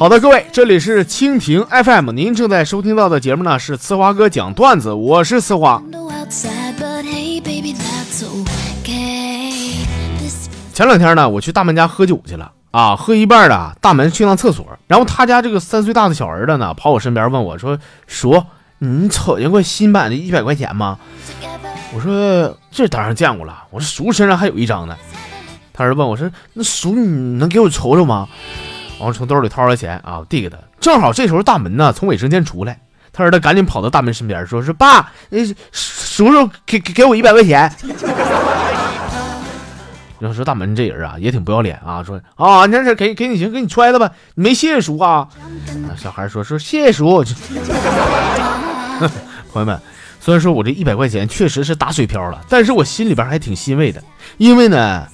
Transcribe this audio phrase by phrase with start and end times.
[0.00, 5.82] 好的，各位，这里是蜻蜓 FM，您正在收听到的节目呢是呲花哥讲段子，我是呲花。
[10.72, 18.42] 前两天呢，我去大门家喝酒去了啊，喝一半的大门去趟厕所，然后他家这个三岁大的小儿子呢，跑我身边问我说：“叔，
[18.78, 20.98] 你瞅见过新版的一百块钱吗？”
[21.92, 24.96] 我说：“这当然见过了。”我说：“叔身上还有一张呢。”
[25.74, 28.26] 他儿子问我说：“那叔，你能给我瞅瞅吗？”
[29.00, 30.56] 然后从兜里掏出来钱啊，递给他。
[30.78, 32.78] 正好这时候大门呢从卫生间出来，
[33.12, 35.10] 他儿子赶紧跑到大门身边说：“是爸，
[35.72, 37.72] 叔叔给给给我一百块钱。
[40.20, 45.26] ”要说大门这人啊，也挺不要脸啊，说啊，那是给给你行，给你揣了吧，你没谢谢叔啊？
[45.96, 47.24] 小孩说说谢谢叔。
[49.50, 49.80] 朋友们，
[50.20, 54.04] 虽然说我这一百块钱确实是打水漂了，但是我心里边还挺欣慰的，
[54.36, 55.06] 因为呢，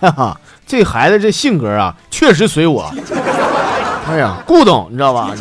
[0.00, 0.40] 哈哈，
[0.70, 2.94] 这孩子这性格啊，确实随我。
[4.08, 5.32] 哎呀，顾董，你知道吧？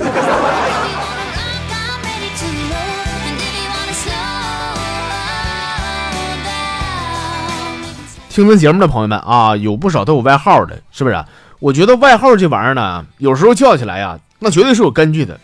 [8.31, 11.23] 听咱节目的朋友们啊，有不少都有外号的，是不是？
[11.59, 15.39] 我觉得外号这玩意儿呢，有时候叫起来呀，那绝对是有根据的。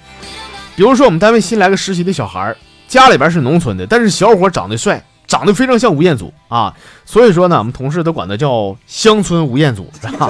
[0.75, 2.55] 比如说我们单位新来个实习的小孩
[2.87, 5.05] 家里边是农村的，但是小伙长得帅，
[5.35, 6.73] 长得非常像吴彦祖啊，
[7.05, 9.89] 所以说呢，我们同事都管他叫乡村吴彦祖。
[10.01, 10.29] 是吧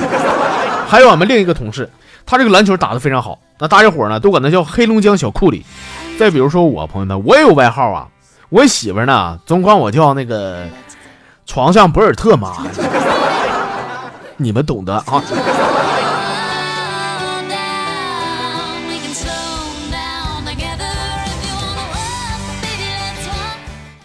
[0.88, 1.89] 还有我们另一个同事，
[2.25, 5.66] 他这个篮球打得非常好，那大家伙呢都管他叫黑龙江小库里。
[6.17, 8.08] 再比如说我朋友们，我也有外号啊，
[8.50, 10.66] 我媳妇呢总管我叫那个。
[11.47, 12.52] 床上博尔特妈，
[14.36, 15.23] 你们懂得啊。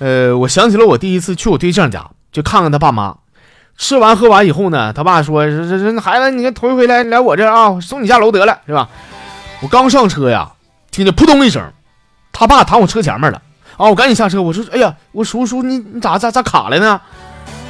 [0.00, 3.16] 呃，我想起了我第一次去我对象家，就看看他爸妈。
[3.76, 8.88] 吃完喝完以后呢，他爸说：“这这这孩子，你头一回来来我这啊，送你下楼得了，是吧？”
[9.62, 10.52] 我刚上车呀，
[10.90, 11.62] 听见扑通一声，
[12.32, 13.40] 他爸躺我车前面了
[13.78, 13.88] 啊！
[13.88, 17.00] 我赶紧下车，我说：“哎呀，我叔叔，你你咋咋咋卡了呢？”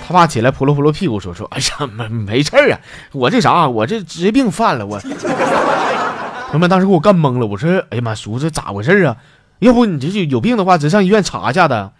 [0.07, 2.81] 他爸起来扑噜扑噜屁股说说，哎呀没没事啊，
[3.13, 9.17] 我这啥，我这职业病犯了，我朋友们当时给我干懵了，我说哎呀妈，叔这咋回事啊？
[9.61, 11.93] 要不你这就有病的话，咱上医院查一下的。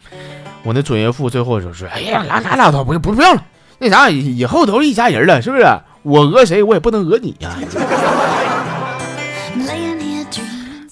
[0.63, 3.43] 我那准岳父最后就说，哎呀，拉拉拉倒，不不不要了，
[3.79, 5.65] 那啥以后都是一家人了，是不是？
[6.03, 7.55] 我讹谁，我也不能讹你呀。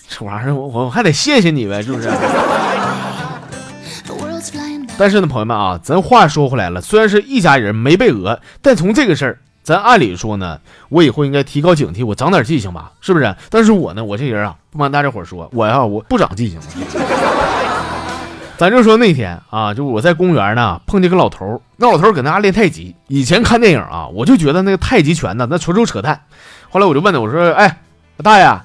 [0.09, 2.11] 这玩意儿我我还得谢谢你呗，是不是？
[4.99, 10.59] 但是呢，朋友们啊，咱话说回来了，虽然是一家人没被讹，但从这个事儿，咱按理说呢，
[10.89, 13.37] 我以后应该提高警惕，我长点记性吧，是不是？
[13.51, 16.59] 但是我呢，我这人啊，不瞒大家伙说，我呀，我不长记性。
[18.57, 22.97] 咱就说那天啊，就我在公园呢碰见个老头，那老头搁那练太极。
[23.09, 26.19] 以前看电影啊，我就觉得那个太极拳呢，那纯属扯淡。
[26.71, 27.81] 后来我就问他，我说，哎，
[28.23, 28.61] 大爷，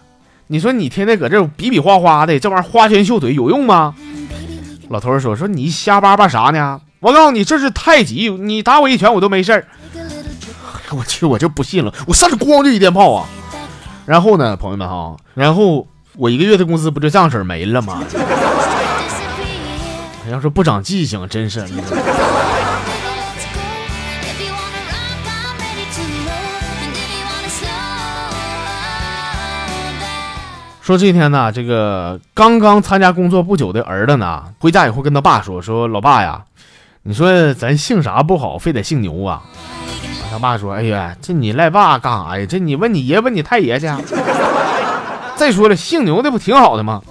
[0.47, 3.94] 你说你天天搁这比比划划的，这玩意儿花拳绣腿有用吗？
[4.88, 6.80] 老头说：“说你瞎叭叭啥呢？
[7.02, 9.68] 我告诉你，这是太极，你打我一拳我都没事儿。
[10.94, 13.26] 我去，我就不信了，我上去咣就一电炮啊！
[14.06, 15.88] 然后呢，朋友们哈，然后
[16.18, 18.04] 我一个月的工资不就这样式没了吗？
[20.31, 21.66] 要是不长记性，真是。”
[30.81, 36.44] 说这天呢，这个刚刚参加工作不久的儿子呢，回家以后跟他爸说：“说老爸呀，
[37.04, 39.44] 你说咱姓啥不好，非得姓牛啊？”
[40.34, 42.46] 他爸说：“哎呀，这你赖爸干啥呀？
[42.50, 43.86] 这你问你爷，问你太爷去。
[45.38, 47.04] 再说了，姓牛的不挺好的吗？”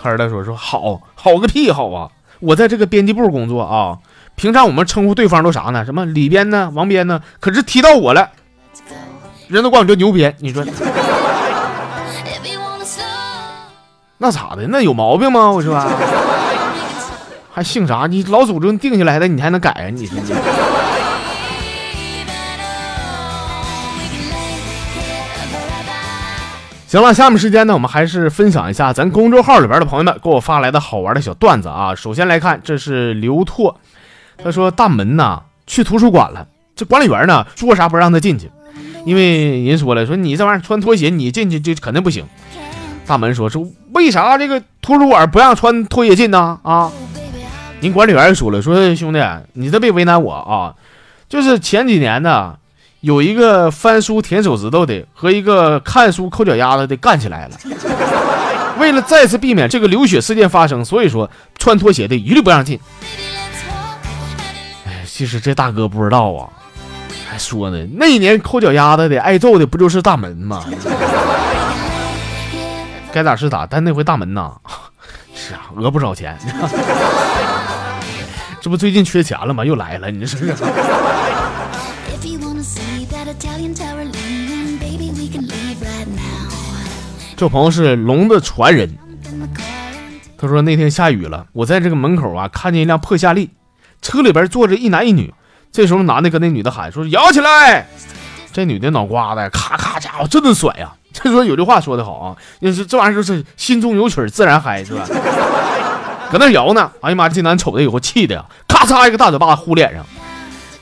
[0.00, 2.08] 他儿子说：“说好好个屁好啊！
[2.38, 3.98] 我在这个编辑部工作啊，
[4.36, 5.84] 平常我们称呼对方都啥呢？
[5.84, 7.20] 什么里边呢，王编呢？
[7.40, 8.30] 可是提到我了，
[9.48, 10.32] 人都管我叫牛编。
[10.38, 10.64] 你说？”
[14.18, 14.68] 那咋的？
[14.68, 15.50] 那有毛病吗？
[15.50, 15.84] 我说，
[17.52, 18.06] 还姓啥？
[18.08, 19.90] 你老祖宗定下来的，你还能改啊？
[19.90, 20.16] 你说
[26.90, 31.94] 行了，下面时间呢，我们还是分享一下咱公众号里边的朋友们给我发来的好玩的小段子啊。
[31.94, 33.78] 首先来看，这是刘拓，
[34.42, 38.50] 他说大门呐去图书馆了，这管理员呢说啥不让他进去，
[39.06, 42.26] 因为人说了，说你这玩意儿穿拖鞋你进去就肯定不行。
[43.06, 46.58] 大门说：“说为啥这个图书馆不让穿拖鞋进呢？
[46.64, 46.90] 啊，
[47.78, 50.74] 您管理员说了，说兄弟，你这别为难我啊。
[51.28, 52.56] 就是前几年呢，
[53.00, 57.56] 有一个翻书舔手指头的和一个看书抠脚丫子的干起来了。
[58.78, 62.78] 为了再次避免这个流血事件发生，所以说穿拖鞋的一律不让进。
[64.86, 66.48] 哎，其实这大哥不知道啊，
[67.28, 70.64] 还说呢，那一年抠脚丫子的、挨揍的不就是大门吗？
[73.12, 74.52] 该咋是咋，但那回大门呐，
[75.34, 76.38] 是啊，讹不少钱。
[78.60, 79.64] 这不最近缺钱了吗？
[79.64, 80.54] 又来了，你说是？
[87.36, 88.94] 这朋友是龙的传人，
[90.36, 93.48] 他说那天下雨了，我在这个门口啊看见一辆破夏利，
[94.02, 95.32] 车里边坐着一男一女。
[95.72, 97.86] 这时候男的跟那女的喊说：“摇起来！”
[98.52, 100.92] 这女的脑瓜子咔咔家伙这顿甩呀！
[101.12, 105.06] 这说有句话说得好啊，就是这玩意儿就是心中有曲自然嗨，是吧？
[106.30, 107.28] 搁那摇呢，哎呀妈！
[107.28, 110.04] 这男瞅着以后气的呀，咔嚓一个大嘴巴呼脸上，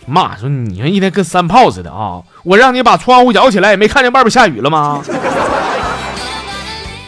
[0.08, 2.22] 妈说你们一天跟三炮似的啊！
[2.42, 5.02] 我让你把窗户摇起来，也没看见外边下雨了吗？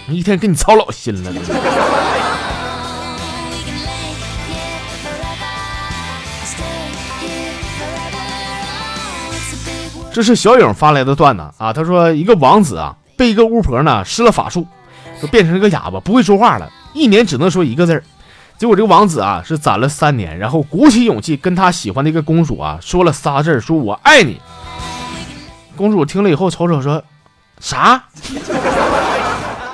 [0.09, 1.33] 一天跟你操老心了。
[10.13, 14.67] 这是小影发来的段子啊，他说一个王子啊被一个巫婆呢施了法术，
[15.23, 18.03] 就变成了个哑巴，不会说话了，一年只能说一个字儿。
[18.61, 24.39] 结果这个王子啊是攒了三年，然后鼓起勇气跟他喜欢的一个公主啊说了仨字儿，说我爱你。
[25.79, 27.03] 公主听了以后瞅瞅说
[27.59, 28.05] 啥？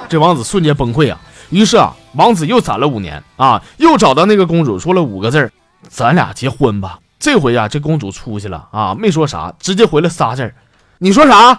[0.08, 1.18] 这王子瞬间崩溃啊！
[1.50, 5.50] 于是啊，王子又攒了五年啊，又找到那个公主，说了五个字儿
[5.90, 10.54] ：“咱俩结婚吧。”这回呀，这公主出去了啊，没说啥，直接回了仨字儿
[10.98, 11.54] ：“你说啥？”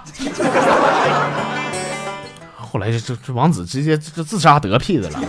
[2.56, 5.20] 后来这这这王子直接这自杀得屁的了。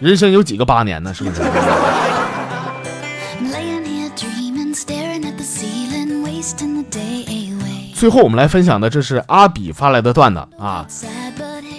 [0.00, 1.12] 人生有几个八年呢？
[1.14, 1.42] 是不是？
[7.94, 10.86] 最后我们来分享的，这是阿比发来的段子啊。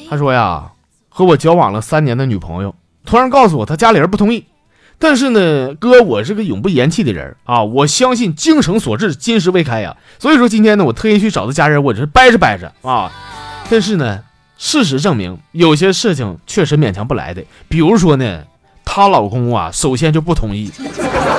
[0.07, 0.71] 他说呀，
[1.09, 2.75] 和我交往了三年的女朋友
[3.05, 4.45] 突然告诉我，她家里人不同意。
[4.99, 9.97] 但是呢，哥，我是个永不言弃的人啊，我相信精诚所至，金石为开呀。
[10.19, 13.11] 所以说今天呢，我特意去找他家人，我这掰扯掰扯啊。
[13.67, 14.19] 但是呢，
[14.63, 17.43] 事实证明，有些事情确实勉强不来的。
[17.67, 18.41] 比如说呢，
[18.85, 20.71] 她老公啊，首先就不同意。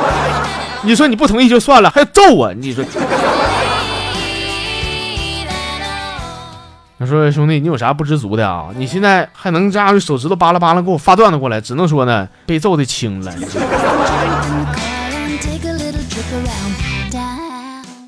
[0.83, 2.85] 你说你不同意就算了，还揍我，你说。
[6.99, 8.71] 他说：“兄弟，你有啥不知足的啊？
[8.77, 11.61] 你现在还能这样手指头扒拉扒拉给我发段子过来？
[11.61, 13.33] 只能说呢，被揍的轻了。”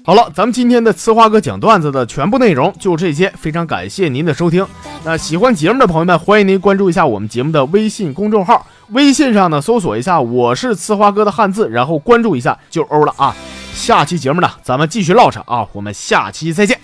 [0.07, 4.67] 好了，咱们今天的呲花哥讲段子的全部内容就这些，非常感谢您的收听。
[5.03, 13.35] 那喜欢节目的朋友们，欢迎您关注一下我们节目的微信公众号，微信上呢搜索一下“我是呲花哥”的汉字，然后关注一下就欧了啊。
[13.73, 16.79] 下期节目呢，咱们继续唠扯啊，我们下期再见。